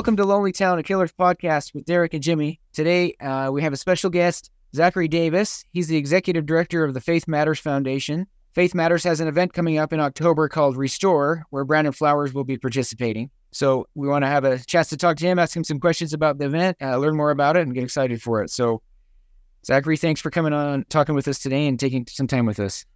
welcome 0.00 0.16
to 0.16 0.24
Lonely 0.24 0.50
Town, 0.50 0.78
a 0.78 0.82
Killers 0.82 1.12
podcast 1.12 1.74
with 1.74 1.84
Derek 1.84 2.14
and 2.14 2.22
Jimmy. 2.22 2.58
Today, 2.72 3.12
uh, 3.20 3.50
we 3.52 3.60
have 3.60 3.74
a 3.74 3.76
special 3.76 4.08
guest, 4.08 4.50
Zachary 4.74 5.08
Davis. 5.08 5.62
He's 5.72 5.88
the 5.88 5.98
executive 5.98 6.46
director 6.46 6.84
of 6.84 6.94
the 6.94 7.02
Faith 7.02 7.28
Matters 7.28 7.58
Foundation. 7.58 8.26
Faith 8.54 8.74
Matters 8.74 9.04
has 9.04 9.20
an 9.20 9.28
event 9.28 9.52
coming 9.52 9.76
up 9.76 9.92
in 9.92 10.00
October 10.00 10.48
called 10.48 10.78
Restore, 10.78 11.44
where 11.50 11.66
Brandon 11.66 11.92
Flowers 11.92 12.32
will 12.32 12.44
be 12.44 12.56
participating. 12.56 13.28
So 13.50 13.88
we 13.94 14.08
want 14.08 14.22
to 14.24 14.28
have 14.28 14.44
a 14.44 14.58
chance 14.60 14.88
to 14.88 14.96
talk 14.96 15.18
to 15.18 15.26
him, 15.26 15.38
ask 15.38 15.54
him 15.54 15.64
some 15.64 15.78
questions 15.78 16.14
about 16.14 16.38
the 16.38 16.46
event, 16.46 16.78
uh, 16.80 16.96
learn 16.96 17.14
more 17.14 17.30
about 17.30 17.58
it, 17.58 17.64
and 17.64 17.74
get 17.74 17.84
excited 17.84 18.22
for 18.22 18.42
it. 18.42 18.48
So, 18.48 18.80
Zachary, 19.66 19.98
thanks 19.98 20.22
for 20.22 20.30
coming 20.30 20.54
on, 20.54 20.86
talking 20.88 21.14
with 21.14 21.28
us 21.28 21.40
today, 21.40 21.66
and 21.66 21.78
taking 21.78 22.06
some 22.08 22.26
time 22.26 22.46
with 22.46 22.58
us. 22.58 22.86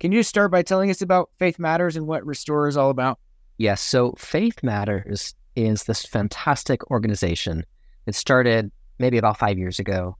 Can 0.00 0.10
you 0.10 0.22
start 0.22 0.50
by 0.50 0.62
telling 0.62 0.88
us 0.88 1.02
about 1.02 1.28
Faith 1.38 1.58
Matters 1.58 1.96
and 1.96 2.06
what 2.06 2.24
Restore 2.24 2.66
is 2.66 2.78
all 2.78 2.88
about? 2.88 3.18
Yes. 3.58 3.82
So 3.82 4.14
Faith 4.16 4.62
Matters 4.62 5.34
is 5.56 5.84
this 5.84 6.04
fantastic 6.04 6.90
organization. 6.90 7.64
It 8.06 8.14
started 8.14 8.70
maybe 8.98 9.18
about 9.18 9.38
five 9.38 9.58
years 9.58 9.78
ago 9.78 10.16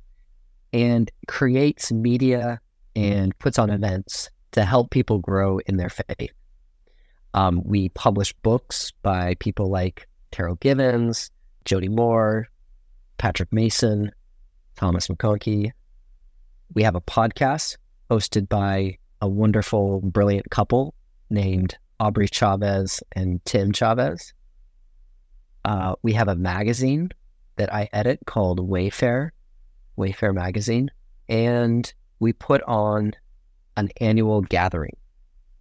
and 0.72 1.10
creates 1.28 1.92
media 1.92 2.60
and 2.96 3.36
puts 3.38 3.58
on 3.58 3.70
events 3.70 4.30
to 4.52 4.64
help 4.64 4.90
people 4.90 5.18
grow 5.18 5.58
in 5.66 5.76
their 5.76 5.90
faith. 5.90 6.32
Um, 7.34 7.62
we 7.64 7.88
publish 7.90 8.32
books 8.42 8.92
by 9.02 9.34
people 9.40 9.68
like 9.68 10.06
Terryl 10.30 10.58
Givens, 10.60 11.30
Jody 11.64 11.88
Moore, 11.88 12.48
Patrick 13.18 13.52
Mason, 13.52 14.10
Thomas 14.76 15.08
McConkie. 15.08 15.72
We 16.74 16.82
have 16.82 16.94
a 16.94 17.00
podcast 17.00 17.76
hosted 18.10 18.48
by 18.48 18.98
a 19.20 19.28
wonderful, 19.28 20.00
brilliant 20.02 20.50
couple 20.50 20.94
named 21.30 21.76
Aubrey 21.98 22.28
Chaves 22.28 23.02
and 23.12 23.42
Tim 23.44 23.72
Chaves. 23.72 24.33
Uh, 25.64 25.94
we 26.02 26.12
have 26.12 26.28
a 26.28 26.36
magazine 26.36 27.10
that 27.56 27.72
I 27.72 27.88
edit 27.92 28.20
called 28.26 28.68
Wayfare, 28.68 29.30
Wayfare 29.98 30.34
Magazine. 30.34 30.90
And 31.28 31.92
we 32.20 32.32
put 32.32 32.62
on 32.62 33.12
an 33.76 33.88
annual 34.00 34.42
gathering 34.42 34.96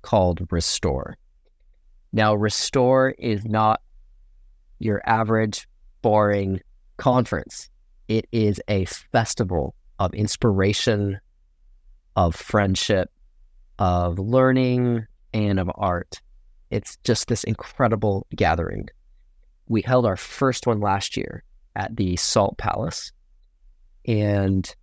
called 0.02 0.46
Restore. 0.52 1.18
Now, 2.12 2.36
Restore 2.36 3.12
is 3.18 3.46
not 3.46 3.82
your 4.80 5.02
average 5.06 5.68
boring 6.02 6.60
conference, 6.98 7.70
it 8.08 8.28
is 8.32 8.62
a 8.68 8.86
festival 8.86 9.74
of 9.98 10.14
inspiration, 10.14 11.20
of 12.16 12.36
friendship, 12.36 13.10
of 13.80 14.20
learning, 14.20 15.08
and 15.34 15.60
of 15.60 15.72
art. 15.76 16.22
It's 16.70 16.98
just 17.04 17.30
this 17.30 17.44
incredible 17.46 18.28
gathering. 18.36 18.90
We 19.68 19.82
held 19.82 20.06
our 20.06 20.18
first 20.18 20.68
one 20.68 20.80
last 20.80 21.18
year 21.18 21.44
at 21.76 21.96
the 21.96 22.16
Salt 22.16 22.58
Palace, 22.58 23.12
and 24.06 24.74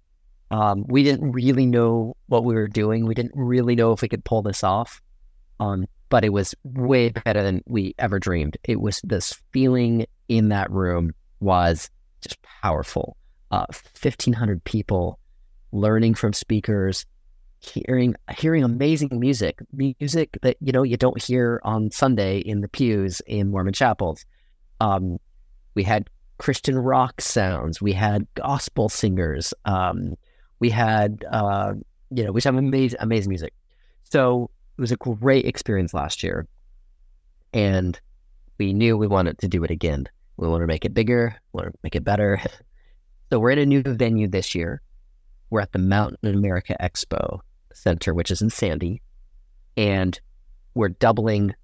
um, 0.51 0.85
we 0.89 1.03
didn't 1.03 1.33
really 1.33 1.67
know 1.67 2.17
what 2.27 2.45
we 2.45 2.55
were 2.55 2.69
doing. 2.69 3.07
We 3.07 3.15
didn't 3.15 3.35
really 3.35 3.77
know 3.77 3.93
if 3.93 4.03
we 4.03 4.09
could 4.09 4.25
pull 4.25 4.43
this 4.43 4.65
off. 4.65 5.01
Um, 5.61 5.87
but 6.11 6.25
it 6.25 6.33
was 6.33 6.55
way 6.65 7.09
better 7.09 7.43
than 7.43 7.63
we 7.67 7.95
ever 7.99 8.19
dreamed. 8.19 8.59
It 8.65 8.81
was 8.81 9.01
this 9.05 9.41
feeling 9.53 10.07
in 10.29 10.49
that 10.49 10.71
room 10.71 11.13
was 11.39 11.89
just 12.21 12.43
powerful. 12.43 13.17
Uh, 13.51 13.67
1,500 14.01 14.63
people 14.65 15.19
learning 15.73 16.15
from 16.15 16.33
speakers, 16.33 17.07
hearing 17.61 18.15
hearing 18.37 18.65
amazing 18.65 19.11
music, 19.13 19.61
music 19.73 20.37
that 20.43 20.57
you 20.61 20.73
know 20.73 20.83
you 20.83 20.97
don't 20.97 21.23
hear 21.23 21.61
on 21.63 21.91
Sunday 21.91 22.39
in 22.39 22.61
the 22.61 22.69
pews 22.69 23.23
in 23.27 23.51
Mormon 23.51 23.73
chapels. 23.73 24.25
Um, 24.81 25.19
we 25.75 25.83
had 25.83 26.09
Christian 26.39 26.79
rock 26.79 27.21
sounds. 27.21 27.81
We 27.81 27.93
had 27.93 28.27
gospel 28.35 28.89
singers. 28.89 29.53
Um, 29.65 30.17
we 30.59 30.71
had 30.71 31.25
uh, 31.31 31.75
you 32.11 32.25
know 32.25 32.33
we 32.33 32.41
had 32.41 32.55
amazing 32.55 32.99
amazing 33.01 33.29
music. 33.29 33.53
So 34.05 34.51
it 34.77 34.81
was 34.81 34.93
a 34.93 34.97
great 34.97 35.45
experience 35.45 35.95
last 35.95 36.23
year, 36.23 36.47
and 37.53 38.01
we 38.59 38.73
knew 38.73 38.97
we 38.97 39.07
wanted 39.07 39.39
to 39.39 39.49
do 39.49 39.63
it 39.65 39.71
again. 39.71 40.07
We 40.37 40.49
want 40.49 40.63
to 40.63 40.67
make 40.67 40.85
it 40.85 40.95
bigger. 40.95 41.37
We 41.53 41.59
want 41.59 41.73
to 41.73 41.79
make 41.83 41.97
it 41.97 42.05
better. 42.05 42.41
So 43.31 43.39
we're 43.39 43.53
in 43.53 43.61
a 43.61 43.67
new 43.67 43.85
venue 43.85 44.27
this 44.27 44.57
year. 44.57 44.83
We're 45.51 45.61
at 45.61 45.71
the 45.71 45.79
Mountain 45.79 46.35
America 46.35 46.75
Expo 46.81 47.39
Center, 47.73 48.13
which 48.13 48.33
is 48.33 48.43
in 48.43 48.51
Sandy, 48.51 49.03
and 49.77 50.21
we're 50.75 50.89
doubling 50.89 51.55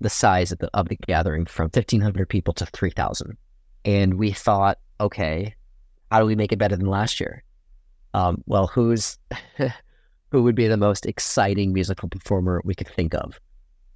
the 0.00 0.10
size 0.10 0.52
of 0.52 0.58
the 0.58 0.70
of 0.74 0.88
the 0.88 0.96
gathering 1.06 1.46
from 1.46 1.64
1,500 1.64 2.28
people 2.28 2.54
to 2.54 2.66
3,000. 2.66 3.36
And 3.84 4.14
we 4.14 4.32
thought, 4.32 4.78
okay, 5.00 5.54
how 6.10 6.20
do 6.20 6.26
we 6.26 6.34
make 6.34 6.52
it 6.52 6.58
better 6.58 6.76
than 6.76 6.86
last 6.86 7.20
year? 7.20 7.42
Um, 8.14 8.42
well, 8.46 8.66
who's 8.66 9.18
who 10.30 10.42
would 10.42 10.54
be 10.54 10.68
the 10.68 10.76
most 10.76 11.06
exciting 11.06 11.72
musical 11.72 12.08
performer 12.08 12.60
we 12.64 12.74
could 12.74 12.88
think 12.88 13.14
of? 13.14 13.40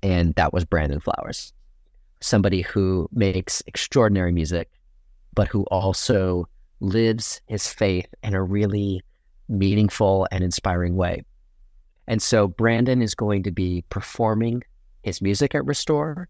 And 0.03 0.35
that 0.35 0.53
was 0.53 0.65
Brandon 0.65 1.01
Flowers, 1.01 1.53
somebody 2.21 2.61
who 2.63 3.09
makes 3.13 3.63
extraordinary 3.67 4.33
music, 4.33 4.69
but 5.35 5.49
who 5.49 5.65
also 5.65 6.49
lives 6.81 7.41
his 7.47 7.67
faith 7.67 8.07
in 8.23 8.35
a 8.35 8.43
really 8.43 9.03
meaningful 9.49 10.27
and 10.31 10.45
inspiring 10.45 10.97
way. 10.97 11.25
And 12.07 12.21
so 12.21 12.49
Brandon 12.49 13.01
is 13.01 13.15
going 13.15 13.43
to 13.45 13.51
be 13.51 13.85
performing 13.89 14.63
his 15.05 15.21
music 15.23 15.55
at 15.55 15.65
Restore, 15.65 16.29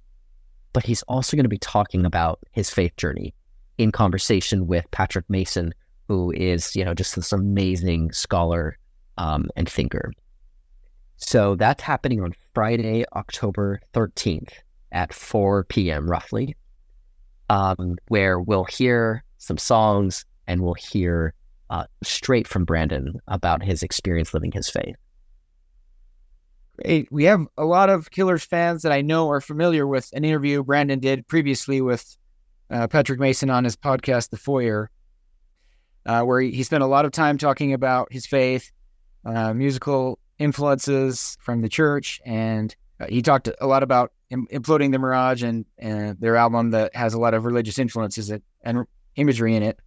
but 0.73 0.85
he's 0.85 1.03
also 1.03 1.37
going 1.37 1.45
to 1.45 1.49
be 1.49 1.59
talking 1.59 2.05
about 2.05 2.41
his 2.53 2.71
faith 2.71 2.97
journey 2.97 3.35
in 3.79 3.93
conversation 3.93 4.67
with 4.67 4.91
Patrick 4.91 5.25
Mason, 5.29 5.73
who 6.09 6.33
is, 6.33 6.75
you 6.77 6.85
know, 6.85 6.95
just 6.95 7.17
this 7.17 7.33
amazing 7.33 8.13
scholar 8.13 8.79
um, 9.17 9.49
and 9.57 9.69
thinker. 9.69 10.13
So 11.17 11.55
that's 11.55 11.83
happening 11.83 12.21
on 12.21 12.35
Friday, 12.55 13.05
October 13.15 13.81
13th 13.95 14.53
at 14.93 15.13
4 15.13 15.65
p.m. 15.65 16.11
roughly, 16.11 16.57
um, 17.49 17.97
where 18.09 18.41
we'll 18.41 18.65
hear 18.65 19.25
some 19.39 19.59
songs 19.59 20.25
and 20.47 20.61
we'll 20.61 20.75
hear 20.75 21.35
uh, 21.71 21.85
straight 22.03 22.47
from 22.47 22.65
Brandon 22.65 23.15
about 23.29 23.63
his 23.63 23.83
experience 23.83 24.35
living 24.35 24.53
his 24.53 24.69
faith. 24.69 24.97
Hey, 26.83 27.07
we 27.11 27.25
have 27.25 27.47
a 27.57 27.65
lot 27.65 27.89
of 27.89 28.11
Killers 28.11 28.45
fans 28.45 28.83
that 28.83 28.91
I 28.91 29.01
know 29.01 29.31
are 29.31 29.41
familiar 29.41 29.87
with 29.87 30.11
an 30.13 30.25
interview 30.25 30.65
Brandon 30.65 30.99
did 30.99 31.29
previously 31.29 31.81
with 31.81 32.17
uh, 32.69 32.89
Patrick 32.89 33.21
Mason 33.21 33.49
on 33.49 33.63
his 33.63 33.77
podcast, 33.77 34.31
The 34.31 34.37
Foyer, 34.37 34.91
uh, 36.05 36.23
where 36.23 36.41
he, 36.41 36.65
spent 36.65 36.83
a 36.83 36.89
lot 36.89 37.05
of 37.05 37.13
time 37.13 37.39
talking 37.39 37.75
about 37.75 38.13
his 38.13 38.27
faith, 38.27 38.73
uh, 39.25 39.55
musical 39.55 40.19
influences 40.41 41.39
from 41.41 41.63
the 41.63 41.69
church, 41.69 42.21
and 42.27 42.75
uh, 42.99 43.07
he 43.09 43.23
talked 43.23 43.49
a 43.61 43.67
lot 43.69 43.85
about 43.85 44.13
Im- 44.31 44.49
imploding 44.53 44.91
the 44.91 44.99
Mirage 44.99 45.45
and, 45.45 45.67
and 45.79 46.19
their 46.19 46.35
album 46.35 46.71
that 46.73 46.97
has 46.97 47.15
a 47.15 47.21
lot 47.21 47.35
of 47.35 47.45
religious 47.45 47.79
influences 47.79 48.33
and 48.63 48.87
imagery 49.15 49.55
in 49.55 49.63
it. 49.63 49.79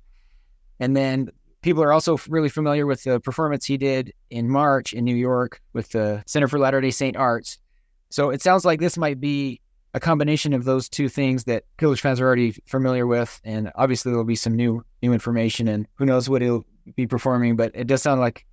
And 0.80 0.96
then 0.96 1.32
people 1.68 1.84
are 1.84 1.92
also 1.92 2.18
really 2.30 2.48
familiar 2.48 2.86
with 2.86 3.04
the 3.04 3.20
performance 3.20 3.66
he 3.66 3.76
did 3.76 4.14
in 4.30 4.50
March 4.50 4.94
in 4.94 5.04
New 5.04 5.18
York 5.18 5.62
with 5.74 5.90
the 5.90 6.24
Center 6.26 6.48
for 6.48 6.58
Latter 6.58 6.80
day 6.80 6.92
Saint 6.92 7.18
Arts. 7.18 7.58
So 8.10 8.30
it 8.30 8.42
sounds 8.42 8.64
like 8.64 8.80
this 8.80 8.98
might 8.98 9.20
be 9.20 9.60
a 9.94 10.00
combination 10.00 10.54
of 10.54 10.64
those 10.64 10.88
two 10.88 11.10
things 11.10 11.44
that 11.44 11.66
Killers 11.78 12.00
fans 12.00 12.22
are 12.22 12.26
already 12.26 12.52
familiar 12.68 13.06
with. 13.06 13.42
And 13.44 13.70
obviously, 13.76 14.14
there'll 14.14 14.24
be 14.24 14.38
some 14.38 14.56
new 14.56 14.82
new 15.02 15.12
information 15.12 15.68
and 15.68 15.86
who 15.96 16.06
knows 16.06 16.30
what 16.30 16.42
he'll 16.42 16.66
be 16.96 17.06
performing. 17.06 17.58
But 17.58 17.74
it 17.76 17.86
does 17.86 18.02
sound 18.02 18.22
like 18.22 18.46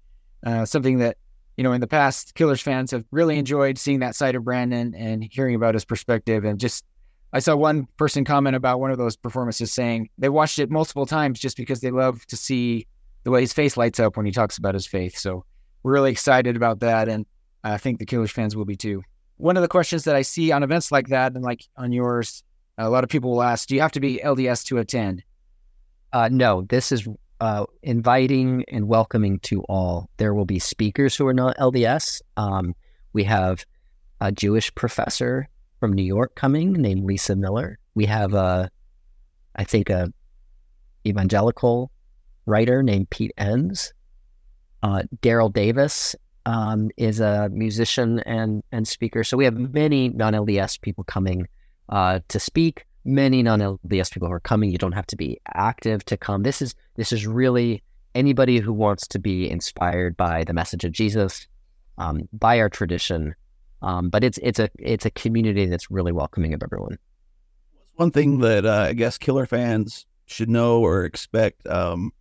uh, 0.44 0.65
something 0.65 0.99
that, 0.99 1.17
you 1.56 1.62
know, 1.62 1.71
in 1.71 1.81
the 1.81 1.87
past, 1.87 2.35
Killers 2.35 2.61
fans 2.61 2.91
have 2.91 3.05
really 3.12 3.38
enjoyed 3.38 3.79
seeing 3.79 4.00
that 4.00 4.17
side 4.17 4.35
of 4.35 4.43
Brandon 4.43 4.93
and 4.93 5.23
hearing 5.23 5.55
about 5.55 5.75
his 5.75 5.85
perspective 5.85 6.44
and 6.44 6.59
just 6.59 6.85
I 7.33 7.38
saw 7.41 7.56
one 7.56 7.87
person 7.97 8.25
comment 8.25 8.55
about 8.55 8.79
one 8.79 8.93
of 8.93 8.99
those 8.99 9.17
performances 9.17 9.73
saying 9.73 10.09
they 10.19 10.29
watched 10.29 10.61
it 10.61 10.71
multiple 10.71 11.05
times 11.05 11.41
just 11.41 11.56
because 11.56 11.81
they 11.81 11.91
love 11.91 12.25
to 12.27 12.37
see 12.37 12.87
the 13.25 13.31
way 13.31 13.41
his 13.41 13.53
face 13.53 13.76
lights 13.76 13.99
up 13.99 14.17
when 14.17 14.26
he 14.26 14.32
talks 14.32 14.59
about 14.59 14.75
his 14.75 14.87
faith. 14.87 15.19
So 15.19 15.44
we're 15.82 15.93
really 15.93 16.12
excited 16.12 16.56
about 16.56 16.81
that, 16.81 17.09
and 17.09 17.26
I 17.65 17.79
think 17.79 17.99
the 17.99 18.06
Killers 18.06 18.31
fans 18.31 18.55
will 18.55 18.65
be 18.65 18.76
too. 18.76 19.03
One 19.37 19.56
of 19.56 19.62
the 19.62 19.69
questions 19.69 20.05
that 20.05 20.15
I 20.15 20.23
see 20.23 20.53
on 20.53 20.62
events 20.62 20.93
like 20.93 21.09
that, 21.09 21.35
and 21.35 21.43
like 21.43 21.65
on 21.76 21.93
yours, 21.93 22.44
a 22.79 22.88
lot 22.88 23.05
of 23.05 23.11
people 23.11 23.32
will 23.32 23.43
ask, 23.43 23.69
"Do 23.69 23.75
you 23.75 23.81
have 23.81 23.93
to 23.93 24.00
be 24.00 24.21
LDS 24.23 24.65
to 24.67 24.79
attend?" 24.79 25.25
Uh, 26.12 26.29
no, 26.31 26.62
this 26.62 26.93
is 26.93 27.09
uh, 27.41 27.65
inviting 27.82 28.65
and 28.69 28.87
welcoming 28.87 29.41
to 29.41 29.62
all. 29.65 30.09
There 30.19 30.35
will 30.35 30.44
be 30.44 30.59
speakers 30.59 31.17
who 31.17 31.26
are 31.26 31.35
not 31.35 31.56
LDS. 31.56 32.23
Um, 32.37 32.75
we 33.12 33.25
have 33.25 33.67
a 34.21 34.31
Jewish 34.31 34.75
professor 34.75 35.49
from 35.81 35.93
New 35.93 36.05
York 36.05 36.35
coming 36.37 36.73
named 36.73 37.05
Lisa 37.05 37.35
Miller. 37.35 37.79
We 37.94 38.06
have 38.06 38.35
a, 38.35 38.71
I 39.56 39.65
think, 39.65 39.91
a 39.91 40.12
evangelical 41.06 41.91
writer 42.46 42.82
named 42.82 43.11
Pete 43.11 43.32
Enns. 43.37 43.93
Uh, 44.82 45.02
Daryl 45.23 45.52
Davis 45.52 46.14
um, 46.46 46.91
is 46.96 47.20
a 47.20 47.49
musician 47.50 48.20
and 48.20 48.62
and 48.70 48.87
speaker. 48.87 49.25
So 49.25 49.37
we 49.37 49.44
have 49.44 49.56
many 49.56 50.08
non 50.11 50.35
LDS 50.35 50.81
people 50.81 51.05
coming 51.05 51.49
uh, 51.88 52.20
to 52.29 52.41
speak. 52.41 52.87
many 53.05 53.43
non-LDS 53.43 54.12
people 54.12 54.29
who 54.29 54.35
are 54.35 54.41
coming. 54.41 54.70
You 54.70 54.79
don't 54.79 54.93
have 54.93 55.06
to 55.08 55.17
be 55.17 55.38
active 55.55 56.05
to 56.06 56.17
come. 56.17 56.43
This 56.43 56.62
is 56.62 56.75
this 56.96 57.12
is 57.12 57.26
really 57.26 57.82
anybody 58.14 58.58
who 58.58 58.73
wants 58.73 59.06
to 59.08 59.19
be 59.19 59.50
inspired 59.50 60.17
by 60.17 60.44
the 60.44 60.55
message 60.55 60.85
of 60.85 60.93
Jesus, 60.93 61.47
um, 61.99 62.29
by 62.32 62.58
our 62.61 62.69
tradition. 62.69 63.35
Um, 63.82 64.08
but 64.08 64.25
it's 64.25 64.38
it's 64.43 64.58
a 64.58 64.70
it's 64.79 65.05
a 65.05 65.11
community 65.11 65.67
that's 65.67 65.90
really 65.90 66.12
welcoming 66.12 66.55
of 66.55 66.62
everyone. 66.62 66.99
One 67.97 68.11
thing 68.11 68.38
that 68.40 68.64
uh, 68.64 68.87
I 68.88 68.93
guess 68.94 69.19
killer 69.19 69.47
fans 69.47 70.06
should 70.26 70.49
know 70.49 70.81
or 70.81 71.05
expect, 71.05 71.67
um, 71.67 72.12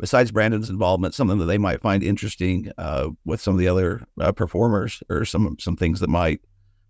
besides 0.00 0.32
Brandon's 0.32 0.70
involvement, 0.70 1.14
something 1.14 1.38
that 1.38 1.44
they 1.44 1.58
might 1.58 1.82
find 1.82 2.02
interesting 2.02 2.72
uh, 2.78 3.10
with 3.24 3.40
some 3.40 3.54
of 3.54 3.60
the 3.60 3.68
other 3.68 4.02
uh, 4.20 4.32
performers, 4.32 5.02
or 5.10 5.24
some 5.24 5.56
some 5.60 5.76
things 5.76 6.00
that 6.00 6.08
might 6.08 6.40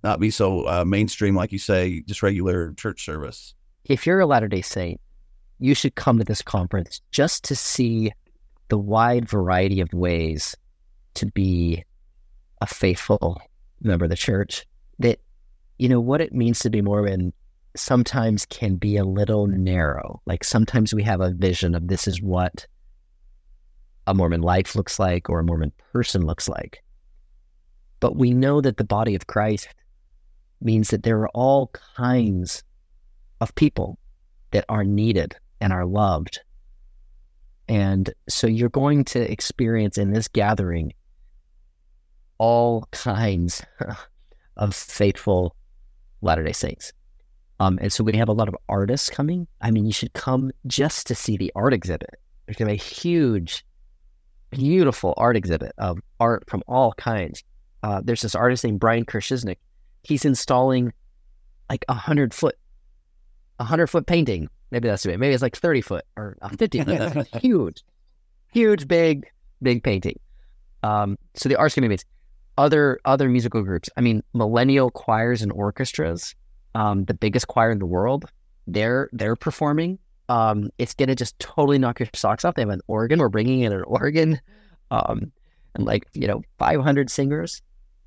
not 0.02 0.20
be 0.20 0.30
so 0.30 0.66
uh, 0.66 0.84
mainstream, 0.84 1.34
like 1.34 1.52
you 1.52 1.58
say, 1.58 2.00
just 2.06 2.22
regular 2.22 2.72
church 2.74 3.04
service. 3.04 3.54
If 3.84 4.06
you're 4.06 4.20
a 4.20 4.26
Latter 4.26 4.48
Day 4.48 4.62
Saint, 4.62 5.00
you 5.58 5.74
should 5.74 5.94
come 5.94 6.18
to 6.18 6.24
this 6.24 6.40
conference 6.40 7.02
just 7.10 7.44
to 7.44 7.56
see 7.56 8.12
the 8.68 8.78
wide 8.78 9.28
variety 9.28 9.80
of 9.80 9.92
ways 9.92 10.56
to 11.14 11.26
be 11.26 11.84
a 12.60 12.66
faithful 12.66 13.42
member 13.82 14.04
of 14.04 14.10
the 14.10 14.16
church. 14.16 14.64
That 15.00 15.18
you 15.78 15.88
know 15.88 16.00
what 16.00 16.20
it 16.20 16.32
means 16.32 16.60
to 16.60 16.70
be 16.70 16.80
Mormon 16.80 17.32
sometimes 17.76 18.46
can 18.46 18.76
be 18.76 18.96
a 18.96 19.04
little 19.04 19.46
narrow. 19.46 20.22
Like 20.26 20.44
sometimes 20.44 20.94
we 20.94 21.02
have 21.02 21.20
a 21.20 21.32
vision 21.32 21.74
of 21.74 21.88
this 21.88 22.06
is 22.06 22.22
what 22.22 22.66
a 24.10 24.14
Mormon 24.14 24.42
life 24.42 24.74
looks 24.74 24.98
like 24.98 25.30
or 25.30 25.40
a 25.40 25.44
Mormon 25.44 25.72
person 25.92 26.26
looks 26.26 26.48
like. 26.48 26.82
But 28.00 28.16
we 28.16 28.32
know 28.32 28.60
that 28.60 28.76
the 28.76 28.84
body 28.84 29.14
of 29.14 29.26
Christ 29.26 29.68
means 30.60 30.88
that 30.88 31.04
there 31.04 31.20
are 31.20 31.28
all 31.28 31.68
kinds 31.96 32.64
of 33.40 33.54
people 33.54 33.98
that 34.50 34.64
are 34.68 34.84
needed 34.84 35.36
and 35.60 35.72
are 35.72 35.86
loved. 35.86 36.40
And 37.68 38.12
so 38.28 38.46
you're 38.46 38.68
going 38.68 39.04
to 39.04 39.30
experience 39.30 39.96
in 39.96 40.10
this 40.10 40.26
gathering 40.26 40.92
all 42.38 42.88
kinds 42.90 43.62
of 44.56 44.74
faithful 44.74 45.54
Latter 46.20 46.42
day 46.42 46.52
Saints. 46.52 46.92
Um, 47.60 47.78
and 47.80 47.92
so 47.92 48.02
we 48.02 48.16
have 48.16 48.28
a 48.28 48.32
lot 48.32 48.48
of 48.48 48.56
artists 48.68 49.08
coming. 49.08 49.46
I 49.60 49.70
mean, 49.70 49.86
you 49.86 49.92
should 49.92 50.14
come 50.14 50.50
just 50.66 51.06
to 51.06 51.14
see 51.14 51.36
the 51.36 51.52
art 51.54 51.74
exhibit. 51.74 52.10
There's 52.46 52.56
going 52.56 52.68
to 52.68 52.74
be 52.74 52.80
a 52.80 52.82
huge, 52.82 53.64
beautiful 54.50 55.14
art 55.16 55.36
exhibit 55.36 55.72
of 55.78 55.98
art 56.18 56.44
from 56.48 56.62
all 56.66 56.92
kinds. 56.94 57.42
Uh, 57.82 58.00
there's 58.04 58.22
this 58.22 58.34
artist 58.34 58.64
named 58.64 58.80
Brian 58.80 59.04
Kershisnik. 59.04 59.56
He's 60.02 60.24
installing 60.24 60.92
like 61.68 61.84
a 61.88 61.94
hundred 61.94 62.34
foot, 62.34 62.56
a 63.58 63.64
hundred 63.64 63.88
foot 63.88 64.06
painting. 64.06 64.48
Maybe 64.70 64.88
that's 64.88 65.04
it. 65.06 65.18
Maybe 65.18 65.34
it's 65.34 65.42
like 65.42 65.56
30 65.56 65.80
foot 65.80 66.04
or 66.16 66.36
50 66.58 66.84
foot. 66.84 67.28
huge, 67.42 67.82
huge, 68.52 68.86
big, 68.86 69.26
big 69.62 69.82
painting. 69.82 70.18
Um, 70.82 71.18
so 71.34 71.48
the 71.48 71.56
art's 71.56 71.74
to 71.74 71.88
be 71.88 71.98
other 72.56 73.00
other 73.04 73.28
musical 73.28 73.62
groups. 73.62 73.88
I 73.96 74.00
mean, 74.00 74.22
millennial 74.32 74.90
choirs 74.90 75.42
and 75.42 75.52
orchestras 75.52 76.34
um, 76.74 77.04
the 77.04 77.14
biggest 77.14 77.48
choir 77.48 77.70
in 77.70 77.78
the 77.78 77.86
world. 77.86 78.26
They're 78.66 79.08
they're 79.12 79.36
performing. 79.36 79.98
Um, 80.30 80.70
it's 80.78 80.94
gonna 80.94 81.16
just 81.16 81.36
totally 81.40 81.76
knock 81.76 81.98
your 81.98 82.08
socks 82.14 82.44
off. 82.44 82.54
They 82.54 82.62
have 82.62 82.68
an 82.68 82.82
organ. 82.86 83.18
We're 83.18 83.28
bringing 83.28 83.60
in 83.60 83.72
an 83.72 83.82
organ, 83.82 84.40
um, 84.92 85.32
and 85.74 85.84
like 85.84 86.06
you 86.14 86.28
know, 86.28 86.42
500 86.58 87.10
singers. 87.10 87.60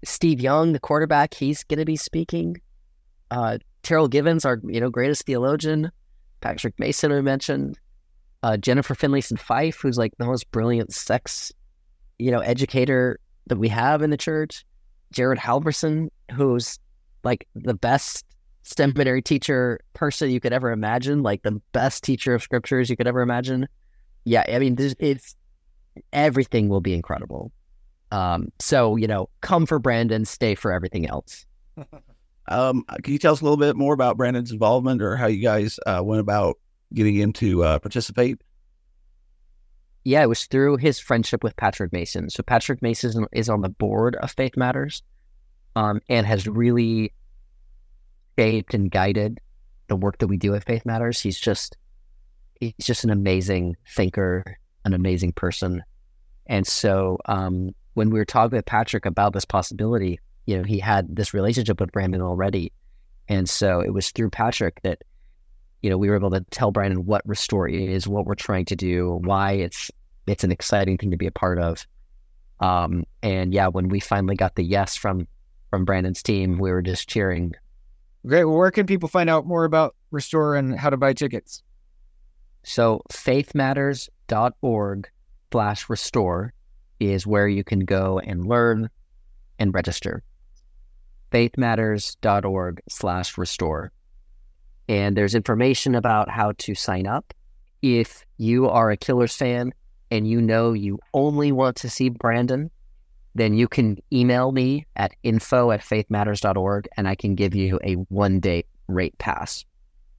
Steve 0.05 0.39
Young, 0.39 0.71
the 0.71 0.79
quarterback, 0.79 1.33
he's 1.33 1.65
gonna 1.65 1.83
be 1.83 1.97
speaking. 1.97 2.61
Uh, 3.29 3.57
Terryl 3.83 4.09
Givens, 4.09 4.45
our 4.45 4.61
you 4.63 4.79
know 4.79 4.89
greatest 4.89 5.25
theologian. 5.25 5.91
Patrick 6.39 6.79
Mason, 6.79 7.11
I 7.11 7.19
mentioned. 7.19 7.77
Uh, 8.41 8.55
Jennifer 8.55 8.95
Finlayson 8.95 9.37
Fife, 9.37 9.79
who's 9.81 9.97
like 9.97 10.13
the 10.17 10.25
most 10.25 10.49
brilliant 10.51 10.93
sex, 10.93 11.51
you 12.19 12.31
know, 12.31 12.39
educator 12.39 13.19
that 13.47 13.57
we 13.57 13.67
have 13.67 14.01
in 14.01 14.11
the 14.11 14.17
church. 14.17 14.65
Jared 15.11 15.39
Halverson, 15.39 16.07
who's 16.33 16.79
like 17.25 17.47
the 17.53 17.73
best 17.73 18.25
seminary 18.63 19.21
teacher 19.21 19.79
person 19.93 20.31
you 20.31 20.39
could 20.39 20.53
ever 20.53 20.71
imagine, 20.71 21.21
like 21.21 21.43
the 21.43 21.61
best 21.71 22.03
teacher 22.03 22.33
of 22.33 22.41
scriptures 22.41 22.89
you 22.89 22.97
could 22.97 23.07
ever 23.07 23.21
imagine. 23.21 23.67
Yeah, 24.25 24.43
I 24.47 24.59
mean, 24.59 24.75
it's 24.79 25.35
everything 26.11 26.69
will 26.69 26.81
be 26.81 26.93
incredible. 26.93 27.51
Um, 28.11 28.51
so 28.59 28.95
you 28.95 29.07
know, 29.07 29.29
come 29.41 29.65
for 29.65 29.79
Brandon, 29.79 30.25
stay 30.25 30.55
for 30.55 30.71
everything 30.71 31.07
else. 31.07 31.45
um, 32.47 32.83
can 33.03 33.13
you 33.13 33.19
tell 33.19 33.33
us 33.33 33.41
a 33.41 33.43
little 33.43 33.57
bit 33.57 33.75
more 33.75 33.93
about 33.93 34.17
Brandon's 34.17 34.51
involvement 34.51 35.01
or 35.01 35.15
how 35.15 35.27
you 35.27 35.41
guys 35.41 35.79
uh, 35.85 36.01
went 36.03 36.21
about 36.21 36.57
getting 36.93 37.15
him 37.15 37.33
to 37.33 37.63
uh, 37.63 37.79
participate? 37.79 38.41
Yeah, 40.05 40.21
it 40.21 40.29
was 40.29 40.45
through 40.45 40.77
his 40.77 40.99
friendship 40.99 41.43
with 41.43 41.55
Patrick 41.55 41.93
Mason. 41.93 42.29
So 42.29 42.43
Patrick 42.43 42.81
Mason 42.81 43.25
is 43.31 43.49
on 43.49 43.61
the 43.61 43.69
board 43.69 44.15
of 44.17 44.31
Faith 44.31 44.57
Matters, 44.57 45.01
um, 45.75 46.01
and 46.09 46.27
has 46.27 46.45
really 46.45 47.13
shaped 48.37 48.73
and 48.73 48.91
guided 48.91 49.39
the 49.87 49.95
work 49.95 50.17
that 50.19 50.27
we 50.27 50.37
do 50.37 50.55
at 50.55 50.65
Faith 50.65 50.85
Matters. 50.85 51.19
He's 51.19 51.39
just 51.39 51.77
he's 52.59 52.73
just 52.81 53.03
an 53.03 53.09
amazing 53.09 53.75
thinker, 53.87 54.57
an 54.85 54.93
amazing 54.93 55.33
person. 55.33 55.83
And 56.47 56.65
so 56.65 57.19
um, 57.25 57.71
when 57.93 58.09
we 58.09 58.19
were 58.19 58.25
talking 58.25 58.55
with 58.55 58.65
Patrick 58.65 59.05
about 59.05 59.33
this 59.33 59.45
possibility, 59.45 60.19
you 60.45 60.57
know, 60.57 60.63
he 60.63 60.79
had 60.79 61.15
this 61.15 61.33
relationship 61.33 61.79
with 61.79 61.91
Brandon 61.91 62.21
already. 62.21 62.71
And 63.27 63.49
so 63.49 63.79
it 63.79 63.93
was 63.93 64.11
through 64.11 64.29
Patrick 64.29 64.81
that, 64.83 65.01
you 65.81 65.89
know, 65.89 65.97
we 65.97 66.09
were 66.09 66.15
able 66.15 66.31
to 66.31 66.45
tell 66.51 66.71
Brandon 66.71 67.05
what 67.05 67.27
Restore 67.27 67.69
is, 67.69 68.07
what 68.07 68.25
we're 68.25 68.35
trying 68.35 68.65
to 68.65 68.75
do, 68.75 69.19
why 69.23 69.53
it's 69.53 69.91
it's 70.25 70.43
an 70.43 70.51
exciting 70.51 70.97
thing 70.97 71.11
to 71.11 71.17
be 71.17 71.27
a 71.27 71.31
part 71.31 71.59
of. 71.59 71.85
Um, 72.59 73.03
and 73.21 73.53
yeah, 73.53 73.67
when 73.67 73.89
we 73.89 73.99
finally 73.99 74.35
got 74.35 74.55
the 74.55 74.63
yes 74.63 74.95
from 74.95 75.27
from 75.69 75.85
Brandon's 75.85 76.23
team, 76.23 76.59
we 76.59 76.71
were 76.71 76.81
just 76.81 77.09
cheering 77.09 77.53
Great. 78.25 78.45
Well, 78.45 78.57
where 78.57 78.71
can 78.71 78.85
people 78.85 79.09
find 79.09 79.29
out 79.29 79.45
more 79.45 79.65
about 79.65 79.95
Restore 80.11 80.55
and 80.55 80.79
how 80.79 80.89
to 80.89 80.97
buy 80.97 81.13
tickets? 81.13 81.61
So 82.63 83.01
faithmatters.org 83.11 85.09
slash 85.51 85.89
restore 85.89 86.53
is 86.99 87.27
where 87.27 87.47
you 87.47 87.63
can 87.63 87.81
go 87.81 88.19
and 88.19 88.47
learn 88.47 88.89
and 89.59 89.73
register. 89.73 90.23
faithmatters.org 91.31 92.81
slash 92.87 93.37
restore. 93.37 93.91
And 94.87 95.17
there's 95.17 95.35
information 95.35 95.95
about 95.95 96.29
how 96.29 96.53
to 96.59 96.75
sign 96.75 97.07
up. 97.07 97.33
If 97.81 98.25
you 98.37 98.69
are 98.69 98.91
a 98.91 98.97
Killers 98.97 99.35
fan 99.35 99.73
and 100.11 100.27
you 100.27 100.41
know 100.41 100.71
you 100.73 100.99
only 101.13 101.51
want 101.51 101.75
to 101.77 101.89
see 101.89 102.09
Brandon, 102.09 102.71
then 103.35 103.53
you 103.53 103.67
can 103.67 103.97
email 104.11 104.51
me 104.51 104.85
at 104.95 105.13
info 105.23 105.71
at 105.71 105.81
faithmatters.org 105.81 106.87
and 106.97 107.07
I 107.07 107.15
can 107.15 107.35
give 107.35 107.55
you 107.55 107.79
a 107.83 107.93
one 107.93 108.39
day 108.39 108.65
rate 108.87 109.17
pass. 109.17 109.65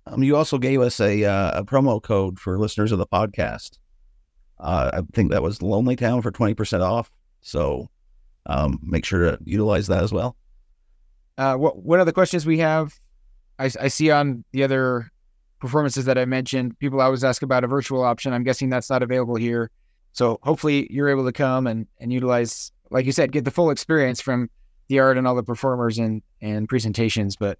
Um, 0.06 0.22
you 0.22 0.36
also 0.36 0.58
gave 0.58 0.80
us 0.80 1.00
a, 1.00 1.24
uh, 1.24 1.60
a 1.60 1.64
promo 1.64 2.02
code 2.02 2.38
for 2.38 2.58
listeners 2.58 2.92
of 2.92 2.98
the 2.98 3.06
podcast. 3.06 3.78
Uh, 4.58 4.90
I 4.94 5.00
think 5.12 5.30
that 5.30 5.42
was 5.42 5.62
Lonely 5.62 5.96
Town 5.96 6.22
for 6.22 6.30
20% 6.30 6.80
off. 6.80 7.10
So 7.40 7.88
um, 8.46 8.78
make 8.82 9.04
sure 9.04 9.30
to 9.30 9.38
utilize 9.44 9.86
that 9.86 10.02
as 10.02 10.12
well. 10.12 10.36
Uh, 11.38 11.56
what, 11.56 11.82
one 11.82 12.00
of 12.00 12.06
the 12.06 12.12
questions 12.12 12.46
we 12.46 12.58
have, 12.58 12.94
I, 13.58 13.70
I 13.80 13.88
see 13.88 14.10
on 14.10 14.44
the 14.52 14.62
other 14.62 15.10
performances 15.60 16.04
that 16.04 16.18
I 16.18 16.24
mentioned, 16.24 16.78
people 16.78 17.00
always 17.00 17.24
ask 17.24 17.42
about 17.42 17.64
a 17.64 17.66
virtual 17.66 18.02
option. 18.02 18.32
I'm 18.32 18.44
guessing 18.44 18.68
that's 18.68 18.90
not 18.90 19.02
available 19.02 19.36
here. 19.36 19.70
So 20.12 20.38
hopefully 20.42 20.86
you're 20.90 21.08
able 21.08 21.24
to 21.24 21.32
come 21.32 21.66
and, 21.66 21.86
and 21.98 22.12
utilize 22.12 22.70
like 22.90 23.06
you 23.06 23.12
said, 23.12 23.32
get 23.32 23.44
the 23.44 23.50
full 23.50 23.70
experience 23.70 24.20
from 24.20 24.50
the 24.88 24.98
art 24.98 25.18
and 25.18 25.26
all 25.26 25.34
the 25.34 25.42
performers 25.42 25.98
and 25.98 26.22
and 26.40 26.68
presentations. 26.68 27.36
But 27.36 27.58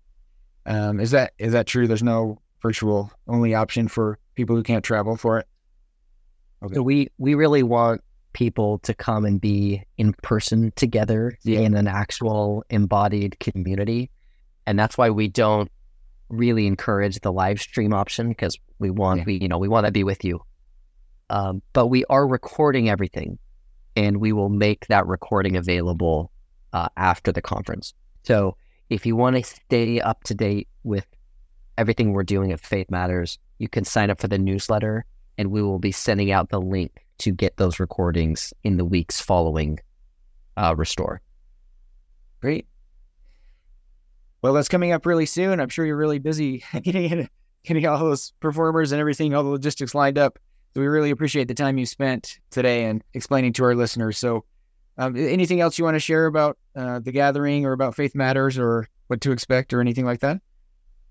um, 0.66 1.00
is 1.00 1.10
that 1.12 1.32
is 1.38 1.52
that 1.52 1.66
true? 1.66 1.86
There's 1.86 2.02
no 2.02 2.40
virtual 2.62 3.10
only 3.28 3.54
option 3.54 3.88
for 3.88 4.18
people 4.34 4.56
who 4.56 4.62
can't 4.62 4.84
travel 4.84 5.16
for 5.16 5.38
it. 5.38 5.46
Okay. 6.62 6.74
So 6.74 6.82
we 6.82 7.08
we 7.18 7.34
really 7.34 7.62
want 7.62 8.02
people 8.32 8.78
to 8.80 8.94
come 8.94 9.24
and 9.24 9.40
be 9.40 9.82
in 9.96 10.12
person 10.22 10.72
together 10.76 11.38
yeah. 11.44 11.60
in 11.60 11.74
an 11.74 11.86
actual 11.86 12.64
embodied 12.70 13.38
community, 13.38 14.10
and 14.66 14.78
that's 14.78 14.98
why 14.98 15.10
we 15.10 15.28
don't 15.28 15.70
really 16.30 16.66
encourage 16.66 17.20
the 17.20 17.30
live 17.30 17.60
stream 17.60 17.92
option 17.92 18.28
because 18.28 18.58
we 18.78 18.90
want 18.90 19.20
yeah. 19.20 19.24
we 19.26 19.34
you 19.40 19.48
know 19.48 19.58
we 19.58 19.68
want 19.68 19.86
to 19.86 19.92
be 19.92 20.04
with 20.04 20.24
you. 20.24 20.40
Um, 21.30 21.62
but 21.72 21.86
we 21.86 22.04
are 22.06 22.26
recording 22.26 22.90
everything 22.90 23.38
and 23.96 24.18
we 24.18 24.32
will 24.32 24.48
make 24.48 24.86
that 24.88 25.06
recording 25.06 25.56
available 25.56 26.30
uh, 26.72 26.88
after 26.96 27.32
the 27.32 27.42
conference. 27.42 27.94
So 28.24 28.56
if 28.90 29.06
you 29.06 29.16
want 29.16 29.36
to 29.36 29.42
stay 29.42 30.00
up 30.00 30.24
to 30.24 30.34
date 30.34 30.68
with 30.82 31.06
everything 31.78 32.12
we're 32.12 32.24
doing 32.24 32.52
at 32.52 32.60
Faith 32.60 32.90
Matters, 32.90 33.38
you 33.58 33.68
can 33.68 33.84
sign 33.84 34.10
up 34.10 34.20
for 34.20 34.28
the 34.28 34.38
newsletter 34.38 35.04
and 35.38 35.50
we 35.50 35.62
will 35.62 35.78
be 35.78 35.92
sending 35.92 36.30
out 36.30 36.50
the 36.50 36.60
link 36.60 37.04
to 37.18 37.32
get 37.32 37.56
those 37.56 37.80
recordings 37.80 38.52
in 38.64 38.76
the 38.76 38.84
weeks 38.84 39.20
following 39.20 39.78
uh, 40.56 40.74
Restore. 40.76 41.20
Great. 42.40 42.66
Well, 44.42 44.52
that's 44.52 44.68
coming 44.68 44.92
up 44.92 45.06
really 45.06 45.26
soon. 45.26 45.60
I'm 45.60 45.68
sure 45.68 45.86
you're 45.86 45.96
really 45.96 46.18
busy 46.18 46.64
getting 46.82 47.28
getting 47.64 47.86
all 47.86 47.98
those 47.98 48.32
performers 48.40 48.92
and 48.92 49.00
everything, 49.00 49.34
all 49.34 49.42
the 49.42 49.48
logistics 49.48 49.94
lined 49.94 50.18
up. 50.18 50.38
So 50.74 50.80
we 50.80 50.88
really 50.88 51.10
appreciate 51.10 51.46
the 51.46 51.54
time 51.54 51.78
you 51.78 51.86
spent 51.86 52.40
today 52.50 52.86
and 52.86 53.02
explaining 53.14 53.52
to 53.54 53.64
our 53.64 53.76
listeners. 53.76 54.18
So, 54.18 54.44
um, 54.98 55.16
anything 55.16 55.60
else 55.60 55.78
you 55.78 55.84
want 55.84 55.94
to 55.94 56.00
share 56.00 56.26
about 56.26 56.58
uh, 56.74 56.98
the 56.98 57.12
gathering 57.12 57.64
or 57.64 57.72
about 57.72 57.94
Faith 57.94 58.14
Matters 58.14 58.58
or 58.58 58.88
what 59.06 59.20
to 59.20 59.30
expect 59.30 59.72
or 59.72 59.80
anything 59.80 60.04
like 60.04 60.20
that? 60.20 60.40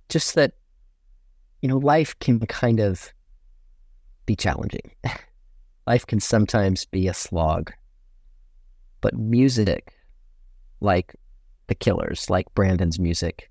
Just 0.09 0.35
that, 0.35 0.53
you 1.61 1.69
know, 1.69 1.77
life 1.77 2.17
can 2.19 2.39
kind 2.41 2.81
of 2.81 3.13
be 4.25 4.35
challenging. 4.35 4.91
life 5.87 6.05
can 6.05 6.19
sometimes 6.19 6.85
be 6.85 7.07
a 7.07 7.13
slog. 7.13 7.71
But 8.99 9.15
music, 9.15 9.93
like 10.81 11.15
the 11.67 11.75
Killers, 11.75 12.29
like 12.29 12.53
Brandon's 12.53 12.99
music, 12.99 13.49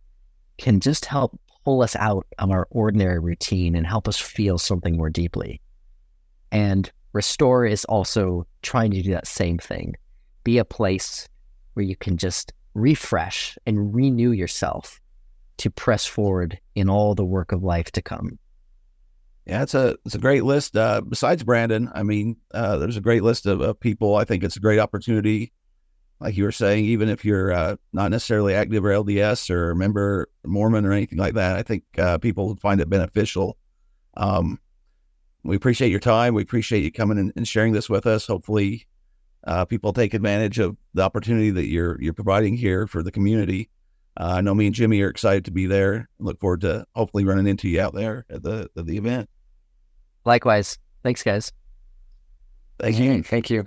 can 0.59 0.81
just 0.81 1.07
help 1.07 1.39
pull 1.65 1.83
us 1.83 1.97
out 1.97 2.27
of 2.39 2.51
our 2.51 2.67
ordinary 2.71 3.19
routine 3.19 3.75
and 3.75 3.87
help 3.87 4.09
us 4.09 4.19
feel 4.19 4.59
something 4.59 4.97
more 4.97 5.11
deeply. 5.11 5.61
And 6.53 6.93
Restore 7.15 7.67
is 7.67 7.85
also 7.87 8.47
trying 8.63 8.93
to 8.93 9.03
do 9.03 9.11
that 9.11 9.27
same 9.27 9.59
thing 9.59 9.97
be 10.45 10.59
a 10.59 10.65
place 10.65 11.29
where 11.75 11.85
you 11.85 11.97
can 11.97 12.17
just 12.17 12.53
refresh 12.75 13.57
and 13.65 13.95
renew 13.95 14.33
yourself 14.33 15.01
to 15.59 15.71
press 15.71 16.05
forward 16.05 16.59
in 16.75 16.89
all 16.89 17.15
the 17.15 17.25
work 17.25 17.53
of 17.53 17.63
life 17.63 17.91
to 17.93 18.03
come. 18.03 18.39
Yeah, 19.47 19.63
it's 19.63 19.75
a 19.75 19.97
it's 20.05 20.15
a 20.15 20.19
great 20.19 20.45
list. 20.45 20.77
Uh, 20.77 21.01
besides 21.01 21.43
Brandon, 21.43 21.91
I 21.95 22.03
mean, 22.03 22.37
uh, 22.53 22.77
there's 22.79 22.97
a 22.97 23.01
great 23.01 23.23
list 23.23 23.47
of, 23.47 23.61
of, 23.61 23.79
people. 23.79 24.17
I 24.17 24.25
think 24.25 24.45
it's 24.45 24.57
a 24.57 24.61
great 24.61 24.79
opportunity, 24.79 25.53
like 26.21 26.37
you 26.37 26.45
were 26.45 26.53
saying, 26.53 26.85
even 26.85 27.09
if 27.09 27.25
you're 27.25 27.53
uh, 27.53 27.77
not 27.93 28.11
necessarily 28.11 28.55
active 28.55 28.85
or 28.85 28.91
LDS 28.91 29.51
or 29.51 29.75
member 29.75 30.29
Mormon 30.45 30.85
or 30.85 30.93
anything 30.93 31.19
like 31.19 31.35
that. 31.35 31.57
I 31.57 31.63
think 31.63 31.85
uh, 31.99 32.19
people 32.19 32.57
find 32.57 32.81
it 32.81 32.89
beneficial. 32.89 33.57
Um, 34.17 34.59
we 35.45 35.57
appreciate 35.57 35.91
your 35.91 36.01
time. 36.01 36.35
We 36.35 36.43
appreciate 36.43 36.85
you 36.85 36.93
coming 36.93 37.19
and, 37.19 37.33
and 37.37 37.47
sharing 37.47 37.73
this 37.73 37.89
with 37.89 38.07
us. 38.07 38.27
Hopefully, 38.27 38.87
uh, 39.45 39.65
people 39.65 39.93
take 39.93 40.15
advantage 40.15 40.59
of 40.59 40.77
the 40.95 41.03
opportunity 41.03 41.51
that 41.51 41.67
you're 41.67 42.01
you're 42.01 42.13
providing 42.13 42.57
here 42.57 42.87
for 42.87 43.03
the 43.03 43.11
community. 43.11 43.69
Uh, 44.17 44.35
I 44.37 44.41
know 44.41 44.55
me 44.55 44.67
and 44.67 44.75
Jimmy 44.75 45.01
are 45.03 45.09
excited 45.09 45.45
to 45.47 45.51
be 45.51 45.67
there. 45.67 46.09
Look 46.19 46.39
forward 46.39 46.61
to 46.63 46.87
hopefully 46.95 47.25
running 47.25 47.47
into 47.47 47.69
you 47.69 47.81
out 47.81 47.95
there 47.95 48.25
at 48.31 48.43
the 48.43 48.69
at 48.77 48.87
the 48.87 48.97
event. 48.97 49.29
Likewise. 50.25 50.79
Thanks, 51.03 51.23
guys. 51.23 51.53
Thank 52.79 52.99
you. 52.99 53.23
Thank 53.23 53.51
you. 53.51 53.67